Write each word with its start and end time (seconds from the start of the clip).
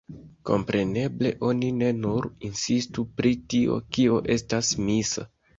Kompreneble, 0.49 1.31
oni 1.49 1.69
ne 1.83 1.91
nur 1.99 2.27
insistu 2.51 3.07
pri 3.21 3.35
tio, 3.55 3.79
kio 3.99 4.19
estas 4.39 4.77
misa. 4.89 5.29